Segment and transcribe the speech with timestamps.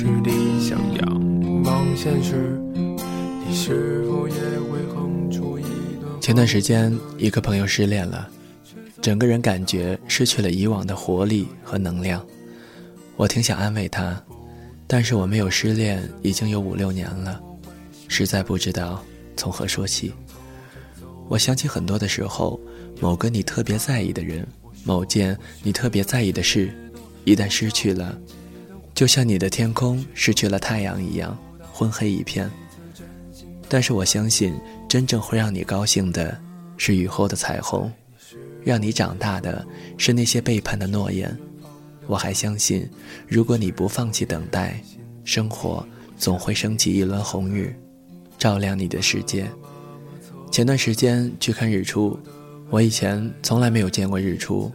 [0.00, 2.58] 实地想仰望现实，
[3.46, 5.62] 你是否也会哼出一
[6.00, 6.20] 段？
[6.22, 8.26] 前段时间，一个朋友失恋了，
[9.02, 12.24] 整个人感觉失去了以往的活力和能量。
[13.16, 14.18] 我挺想安慰他，
[14.86, 17.38] 但是我没有失恋已经有五六年了，
[18.08, 19.04] 实在不知道
[19.36, 20.14] 从何说起。
[21.28, 22.58] 我想起很多的时候，
[23.02, 24.48] 某个你特别在意的人，
[24.82, 26.72] 某件你特别在意的事，
[27.24, 28.18] 一旦失去了。
[29.00, 31.34] 就像你的天空失去了太阳一样，
[31.72, 32.50] 昏黑一片。
[33.66, 34.54] 但是我相信，
[34.86, 36.38] 真正会让你高兴的，
[36.76, 37.90] 是雨后的彩虹；
[38.62, 41.34] 让你长大的，是那些背叛的诺言。
[42.06, 42.86] 我还相信，
[43.26, 44.78] 如果你不放弃等待，
[45.24, 45.82] 生活
[46.18, 47.74] 总会升起一轮红日，
[48.36, 49.50] 照亮你的世界。
[50.52, 52.20] 前段时间去看日出，
[52.68, 54.70] 我以前从来没有见过日出，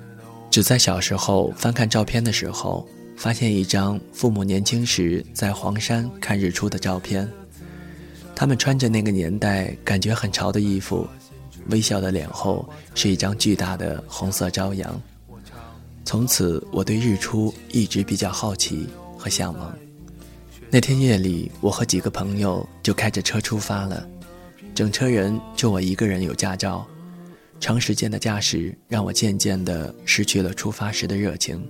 [0.49, 2.89] 只在小时候翻看照片的时候。
[3.17, 7.27] 发现一张父母年轻时在黄山看日出的照片，
[8.35, 11.07] 他们穿着那个年代感觉很潮的衣服，
[11.69, 15.01] 微笑的脸后是一张巨大的红色朝阳。
[16.03, 19.75] 从此，我对日出一直比较好奇和向往。
[20.69, 24.07] 那天夜里，我和几个朋友就开着车出发了，
[24.75, 26.85] 整车人就我一个人有驾照。
[27.59, 31.65] 长时间的驾驶让我渐渐地失去了出发时的热情。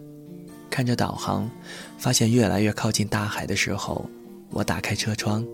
[0.69, 1.49] 看着导航，
[1.97, 4.09] 发现越来越靠近大海的时候，
[4.49, 5.45] 我打开车窗，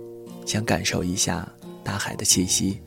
[0.46, 1.48] 想感受一下
[1.84, 2.80] 大海的气息，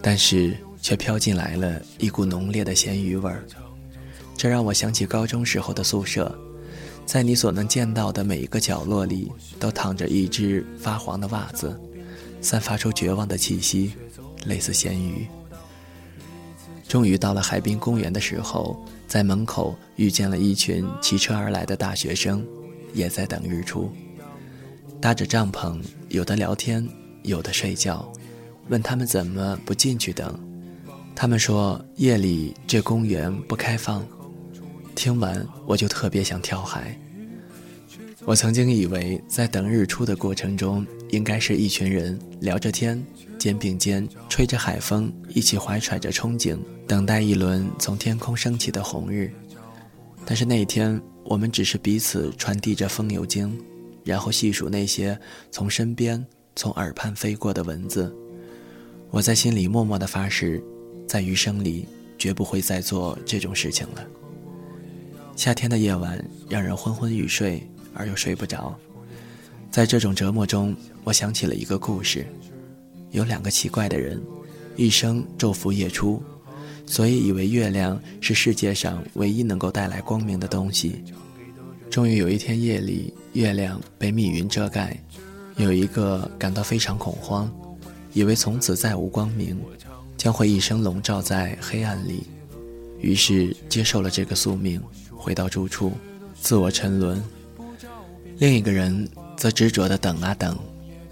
[0.00, 3.44] 但是却飘进来了一股浓烈的咸鱼味儿。
[4.36, 6.32] 这让我想起高中时候的宿舍，
[7.04, 11.78] 在你所能见到的每一个角落里，都躺着一只发黄的袜子，
[12.40, 13.92] 散发出绝望的气息，
[14.46, 15.26] 类似咸鱼。
[16.90, 18.84] 终于到了海滨公园的时候。
[19.06, 22.46] 在门口遇见了一群骑车而来的大学生，
[22.94, 23.90] 也在等日出。
[25.00, 26.88] 搭着帐篷，有的聊天，
[27.24, 28.08] 有的睡觉。
[28.68, 30.38] 问他们怎么不进去等，
[31.14, 34.06] 他们说夜里这公园不开放。
[34.94, 36.96] 听完我就特别想跳海。
[38.26, 43.02] 我曾经以为在等日出的过程中，应该是一群人聊着天。
[43.38, 49.32] 肩并肩，吹着海风，一起怀揣着憧憬，等待一轮从天空升起的红日。
[50.26, 53.58] 但是那一天，我们只是彼此传递着风油精，
[54.04, 55.18] 然后细数那些
[55.50, 56.22] 从身边、
[56.54, 58.14] 从耳畔飞过的文字。
[59.10, 60.62] 我在心里默默地发誓，
[61.08, 61.88] 在余生里
[62.18, 64.06] 绝不会再做这种事情了。
[65.34, 68.76] 夏天的夜晚让人昏昏欲睡，而又睡不着。
[69.70, 70.74] 在这种折磨中，
[71.04, 72.26] 我想起了一个故事。
[73.12, 74.20] 有两个奇怪的人，
[74.76, 76.22] 一生昼伏夜出，
[76.86, 81.02] 所以以为月亮是世界上唯一能够带来光明的东西。
[81.90, 84.96] 终于有一天夜里，月亮被密云遮盖，
[85.56, 87.52] 有一个感到非常恐慌，
[88.12, 89.56] 以为从此再无光明，
[90.16, 92.24] 将会一生笼罩在黑暗里，
[93.00, 94.80] 于是接受了这个宿命，
[95.10, 95.92] 回到住处，
[96.40, 97.22] 自我沉沦。
[98.40, 99.06] 另一个人
[99.36, 100.58] 则执着地等啊等，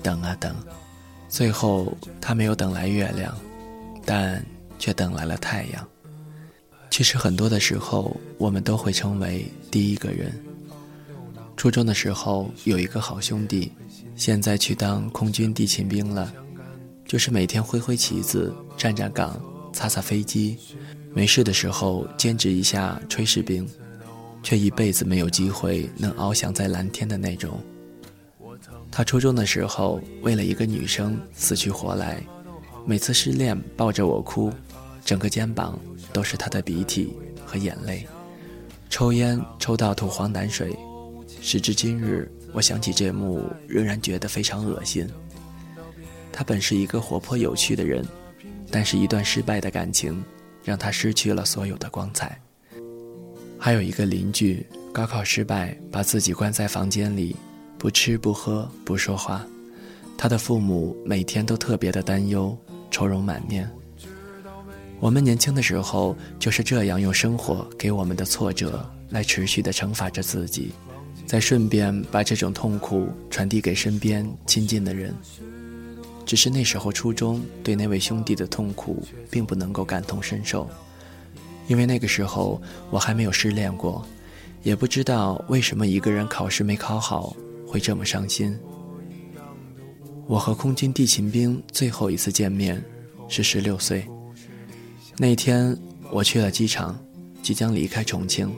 [0.03, 0.57] 等啊等。
[1.29, 3.39] 最后，他没有等来月亮，
[4.07, 4.43] 但
[4.79, 5.87] 却等来了太阳。
[6.89, 10.33] 其实很多的时候，我们都会成为第一个人。
[11.55, 13.71] 初中的时候有一个好兄弟，
[14.17, 16.33] 现在去当空军地勤兵了，
[17.05, 19.39] 就是每天挥挥旗子、站站岗、
[19.71, 20.57] 擦擦飞机，
[21.13, 23.69] 没事的时候兼职一下炊事兵，
[24.43, 27.61] 却一辈子没有机会能翱翔在蓝天的那种。
[28.91, 32.23] 他初中的时候，为了一个女生死去活来，
[32.87, 34.53] 每次失恋抱着我哭，
[35.05, 35.79] 整个肩膀
[36.13, 38.07] 都是他的鼻涕和眼泪，
[38.89, 40.77] 抽烟抽到吐黄胆水，
[41.41, 45.07] 时至今日，我想起这幕仍然觉得非常恶心。
[46.33, 48.05] 他本是一个活泼有趣的人，
[48.71, 50.25] 但是一段失败的感情
[50.65, 52.41] 让他失去了所有的光彩。
[53.59, 57.35] 还有一个邻居，高考失败，把自己关在房间里。
[57.77, 59.47] 不吃不喝不说话，
[60.17, 62.59] 他的父母每天都特别的担忧，
[62.91, 63.71] 愁容满面。
[64.99, 70.73] 我们年轻的时候就是这样用生活给我们的挫折来持续的惩罚着自己，
[71.25, 75.15] 再顺便把这种痛苦传递给身边亲近的人。
[76.27, 80.69] 只是那时候初中，对那位兄弟的痛苦并不能够感同身受，
[81.69, 82.61] 因为那个时候
[82.91, 84.05] 我还没有失恋过，
[84.65, 87.37] 也不知道为什么一个人考试没考好。
[87.71, 88.59] 会这么伤心。
[90.27, 92.83] 我和空军地勤兵最后一次见面
[93.29, 94.09] 是十六岁
[95.19, 95.77] 那天，
[96.11, 96.99] 我去了机场，
[97.43, 98.51] 即将离开重庆，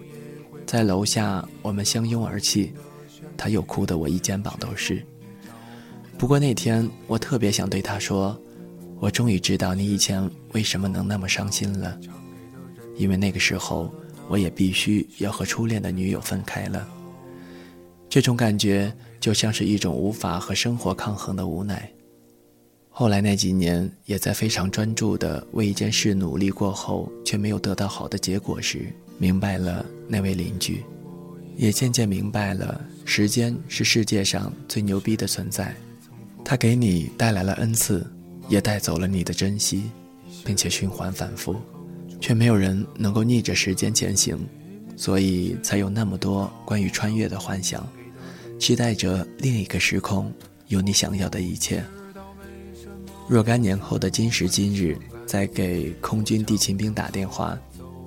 [0.64, 2.72] 在楼下我们相拥而泣，
[3.36, 5.04] 他又哭得我一肩膀都是。
[6.16, 8.40] 不过那天我特别想对他说，
[9.00, 11.98] 我终于知道你以前为什么能那么伤心了，
[13.00, 13.91] 因为那个时候
[14.29, 16.87] 我也必须要和初恋的女友分开了。
[18.11, 21.91] 这种感觉就像是一种无法和生活抗衡的无奈。
[22.91, 30.85] 后来那几年，也在非常专注的为一件事努力过后，却没有得到好的结果时，明白了那位邻居，
[31.56, 35.75] 也渐渐明白了时间是世界上最牛逼的存在。
[36.44, 38.06] 它给你带来了恩赐，
[38.49, 39.85] 也带走了你的珍惜，
[40.44, 41.56] 并且循环反复，
[42.20, 44.38] 却没有人能够逆着时间前行，
[44.96, 47.87] 所以才有那么多关于穿越的幻想，
[48.58, 50.32] 期待着另一个时空
[50.69, 51.82] 有你想要的一切。
[53.26, 57.58] 若干年后的今时今日，在给空军地勤兵打电话，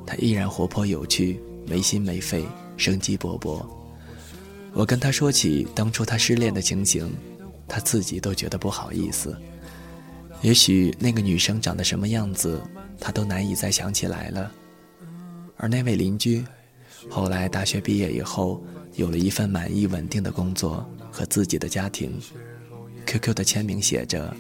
[0.06, 2.46] 他依然活泼有趣、没心没肺、
[2.78, 3.66] 生机勃勃。
[4.74, 7.10] 我跟他说起当初他失恋的情形，
[7.68, 9.36] 他自己都觉得不好意思。
[10.44, 12.62] 也许那个女生长得什么样子，
[13.00, 14.52] 他都难以再想起来了。
[15.56, 16.46] 而那位邻居，
[17.10, 18.62] 后来大学毕业以后，
[18.96, 22.20] 有了一份满意稳定的工作和自己的家庭
[23.06, 24.36] ，QQ 的签名写着。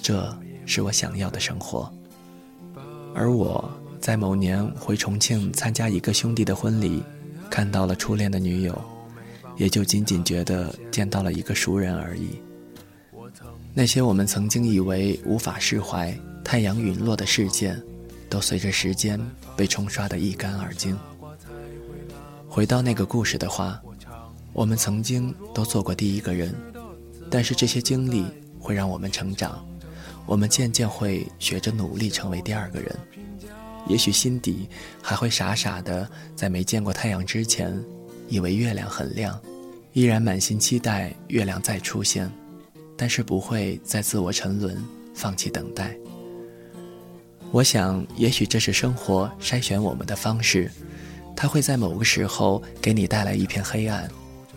[0.00, 1.92] 这是我想要的生活，
[3.14, 3.70] 而我
[4.00, 7.02] 在某年回重庆参加一个兄弟的婚礼，
[7.50, 8.76] 看到了初恋的女友，
[9.58, 12.40] 也就仅仅觉得见到了一个熟人而已。
[13.74, 16.14] 那些我们曾经以为无法释怀、
[16.44, 17.80] 太阳陨落的事件，
[18.28, 19.18] 都随着时间
[19.56, 20.98] 被冲刷得一干二净。
[22.48, 23.80] 回到那个故事的话，
[24.52, 26.54] 我们曾经都做过第一个人，
[27.30, 28.26] 但是这些经历
[28.58, 29.66] 会让我们成长。
[30.26, 32.94] 我们渐渐会学着努力成为第二个人，
[33.88, 34.68] 也许心底
[35.00, 37.74] 还会傻傻的在没见过太阳之前，
[38.28, 39.40] 以为月亮很亮，
[39.94, 42.30] 依然满心期待月亮再出现，
[43.02, 44.80] 但是不会再自我沉沦，
[45.12, 45.92] 放弃等待。
[47.50, 50.70] 我想，也许这是生活筛选我们的方式，
[51.34, 54.08] 它会在某个时候给你带来一片黑暗，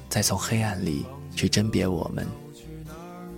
[0.09, 1.03] 再从黑暗里
[1.35, 2.23] 去甄别我们。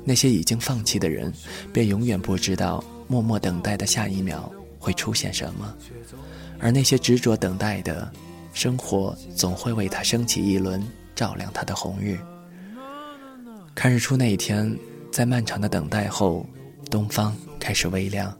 [0.04, 1.32] 那些已经放弃的人，
[1.72, 5.74] 便永远不知道默默等待的下一秒会出现什么；
[6.60, 8.12] 而那些执着等待的，
[8.52, 12.20] 生活总会为他升起一轮照亮他的红日。
[13.74, 14.76] 看日出那一天，
[15.12, 16.46] 在漫长的等待后，
[16.92, 18.36] 东方开始微亮，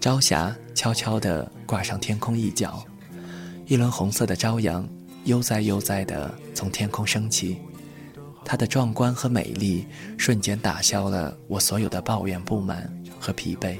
[0.00, 2.84] 朝霞悄悄地挂上天空一角，
[3.66, 4.86] 一轮红色的朝阳
[5.24, 7.58] 悠哉悠哉地从天空升起。
[8.44, 9.86] 它的壮观和美丽，
[10.18, 13.76] 瞬间打消了我所有的抱怨、不满和疲惫。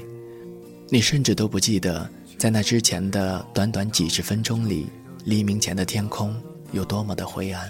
[0.89, 4.87] 你甚至都不记得，在那之前的短短几十分钟里，
[5.25, 6.33] 黎明前的天空
[6.71, 7.69] 有多么的灰暗。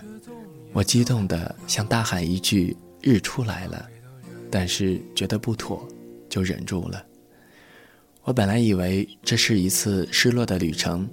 [0.72, 3.88] 我激动地想大喊一句“日出来了”，
[4.56, 5.84] 但是觉得不妥，
[6.30, 7.04] 就忍住了。
[8.22, 11.10] 我本来以为这是一次失落的旅程，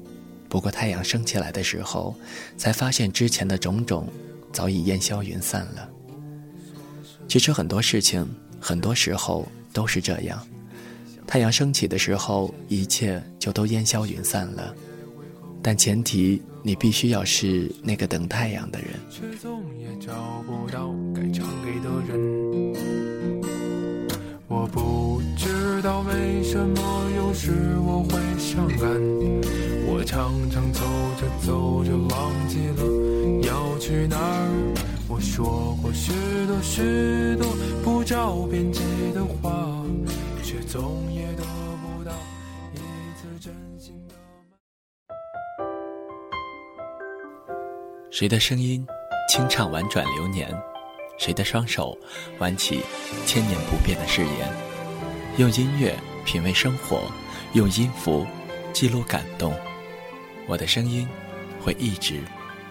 [0.46, 2.14] 不过太阳升起来的时候，
[2.58, 4.06] 才发现之前的种种。
[4.52, 5.88] 早已烟消云散了。
[7.28, 8.28] 其实很多事情，
[8.60, 10.46] 很多时候都是这样。
[11.24, 14.74] 太阳升起的时候，一切就都烟消云散了。
[15.62, 18.88] 但前提，你必须要是那个等太阳的人。
[26.20, 28.90] 为什么有时我会伤感，
[29.86, 30.84] 我常常走
[31.18, 32.82] 着走着忘记了
[33.48, 34.74] 要去哪儿。
[35.08, 36.12] 我说过许
[36.46, 38.82] 多许多不着边际
[39.14, 39.82] 的话，
[40.42, 41.42] 却总也得
[41.80, 42.12] 不到
[42.74, 42.76] 一
[43.16, 44.14] 次真心的。
[48.10, 48.86] 谁的声音
[49.26, 50.54] 清唱婉转流年？
[51.16, 51.96] 谁的双手
[52.38, 52.80] 挽起
[53.24, 54.52] 千年不变的誓言？
[55.38, 57.10] 用音乐品味生活，
[57.54, 58.26] 用音符
[58.72, 59.54] 记录感动。
[60.46, 61.06] 我的声音
[61.60, 62.20] 会一直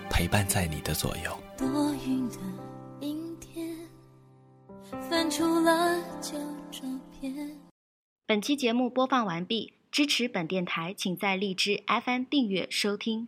[0.09, 1.37] 陪伴在你的左右。
[1.57, 2.37] 多云的
[2.99, 3.77] 阴天，
[5.09, 6.37] 翻出了旧
[6.71, 6.81] 照
[7.19, 7.33] 片。
[8.25, 13.27] 本期节目播放完毕，支持本电台，请在荔枝 FM 订阅收听。